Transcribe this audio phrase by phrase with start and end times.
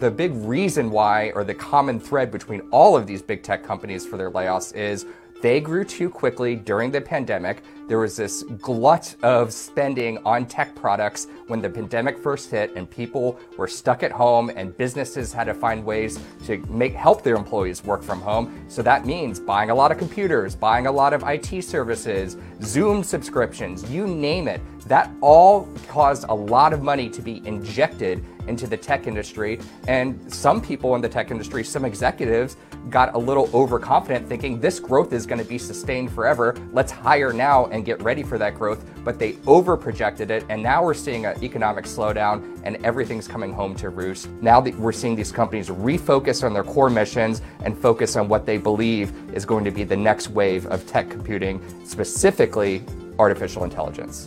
[0.00, 4.04] The big reason why, or the common thread between all of these big tech companies
[4.04, 5.06] for their layoffs is
[5.40, 7.62] they grew too quickly during the pandemic.
[7.86, 12.90] There was this glut of spending on tech products when the pandemic first hit and
[12.90, 17.36] people were stuck at home and businesses had to find ways to make help their
[17.36, 18.64] employees work from home.
[18.68, 23.04] So that means buying a lot of computers, buying a lot of IT services, Zoom
[23.04, 24.62] subscriptions, you name it.
[24.86, 29.60] That all caused a lot of money to be injected into the tech industry.
[29.88, 32.56] And some people in the tech industry, some executives,
[32.90, 36.54] got a little overconfident thinking this growth is going to be sustained forever.
[36.72, 38.84] Let's hire now and get ready for that growth.
[39.04, 40.44] But they over projected it.
[40.48, 44.28] And now we're seeing an economic slowdown and everything's coming home to roost.
[44.40, 48.46] Now that we're seeing these companies refocus on their core missions and focus on what
[48.46, 52.84] they believe is going to be the next wave of tech computing, specifically
[53.18, 54.26] artificial intelligence.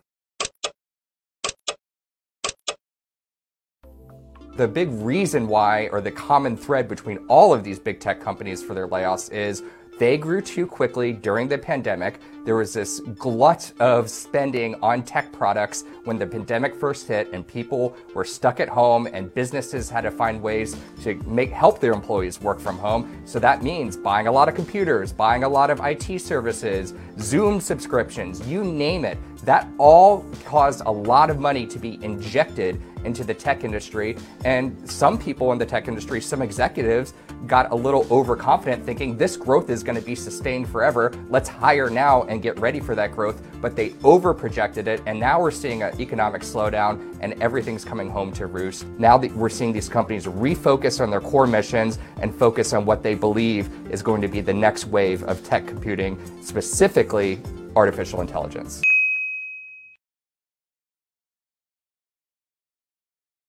[4.58, 8.64] The big reason why, or the common thread between all of these big tech companies
[8.64, 9.62] for their layoffs is
[10.00, 12.20] they grew too quickly during the pandemic.
[12.44, 17.48] There was this glut of spending on tech products when the pandemic first hit and
[17.48, 21.94] people were stuck at home and businesses had to find ways to make help their
[21.94, 23.22] employees work from home.
[23.26, 27.62] So that means buying a lot of computers, buying a lot of IT services, Zoom
[27.62, 29.20] subscriptions, you name it.
[29.48, 34.18] That all caused a lot of money to be injected into the tech industry.
[34.44, 37.14] And some people in the tech industry, some executives,
[37.46, 41.14] got a little overconfident thinking this growth is going to be sustained forever.
[41.30, 43.42] Let's hire now and get ready for that growth.
[43.62, 45.02] But they over projected it.
[45.06, 48.86] And now we're seeing an economic slowdown and everything's coming home to roost.
[49.00, 53.02] Now that we're seeing these companies refocus on their core missions and focus on what
[53.02, 57.40] they believe is going to be the next wave of tech computing, specifically
[57.78, 58.82] artificial intelligence.